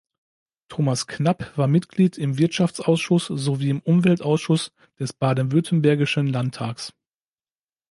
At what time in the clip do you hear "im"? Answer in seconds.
2.17-2.39, 3.69-3.81